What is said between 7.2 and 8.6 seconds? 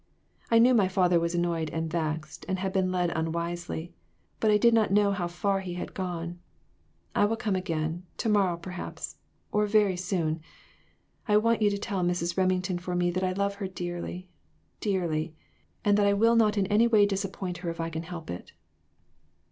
will come again, to morrow,